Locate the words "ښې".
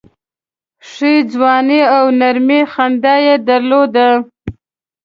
0.89-1.13